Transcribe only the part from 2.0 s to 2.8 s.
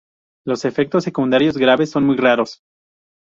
muy raros.